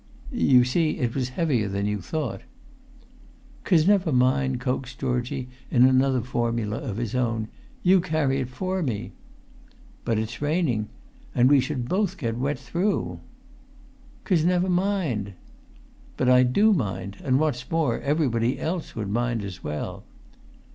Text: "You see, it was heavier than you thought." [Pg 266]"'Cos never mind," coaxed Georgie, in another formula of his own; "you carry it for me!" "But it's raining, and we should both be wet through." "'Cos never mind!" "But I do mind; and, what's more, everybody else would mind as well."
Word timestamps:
"You 0.33 0.63
see, 0.63 0.97
it 0.97 1.13
was 1.13 1.29
heavier 1.29 1.67
than 1.67 1.85
you 1.85 2.01
thought." 2.01 2.39
[Pg 3.63 3.83
266]"'Cos 3.85 3.87
never 3.87 4.11
mind," 4.11 4.59
coaxed 4.59 4.97
Georgie, 4.97 5.47
in 5.69 5.85
another 5.85 6.21
formula 6.21 6.77
of 6.77 6.97
his 6.97 7.13
own; 7.13 7.49
"you 7.83 8.01
carry 8.01 8.39
it 8.39 8.49
for 8.49 8.81
me!" 8.81 9.11
"But 10.03 10.17
it's 10.17 10.41
raining, 10.41 10.89
and 11.35 11.51
we 11.51 11.59
should 11.59 11.87
both 11.87 12.17
be 12.17 12.31
wet 12.31 12.57
through." 12.57 13.19
"'Cos 14.23 14.43
never 14.43 14.69
mind!" 14.69 15.33
"But 16.17 16.29
I 16.29 16.41
do 16.41 16.73
mind; 16.73 17.17
and, 17.23 17.39
what's 17.39 17.69
more, 17.69 17.99
everybody 17.99 18.57
else 18.59 18.95
would 18.95 19.07
mind 19.07 19.43
as 19.43 19.63
well." 19.63 20.03